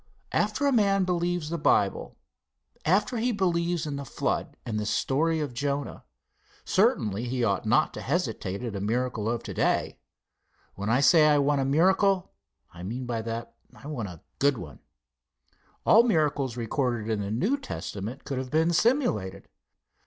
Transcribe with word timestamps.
After 0.31 0.65
a 0.65 0.71
man 0.71 1.03
believes 1.03 1.51
the 1.51 1.59
Bible, 1.59 2.17
after 2.85 3.17
he 3.17 3.31
believes 3.31 3.85
in 3.85 3.97
the 3.97 4.03
flood 4.03 4.57
and 4.65 4.73
in 4.73 4.77
the 4.77 4.85
story 4.87 5.39
of 5.39 5.53
Jonah, 5.53 6.05
certainly 6.65 7.25
he 7.25 7.43
ought 7.43 7.67
not 7.67 7.93
to 7.93 8.01
hesitate 8.01 8.63
at 8.63 8.75
a 8.75 8.81
miracle 8.81 9.29
of 9.29 9.43
to 9.43 9.53
day. 9.53 9.99
When 10.73 10.89
I 10.89 11.01
say 11.01 11.27
I 11.27 11.37
want 11.37 11.61
a 11.61 11.65
miracle, 11.65 12.31
I 12.73 12.81
mean 12.81 13.05
by 13.05 13.21
that, 13.21 13.53
I 13.75 13.85
want 13.85 14.07
a 14.09 14.21
good 14.39 14.57
one. 14.57 14.79
All 15.85 16.01
the 16.01 16.09
miracles 16.09 16.57
recorded 16.57 17.07
in 17.07 17.19
the 17.21 17.29
New 17.29 17.55
Testament 17.55 18.23
could 18.25 18.39
have 18.39 18.49
been 18.49 18.73
simulated. 18.73 19.47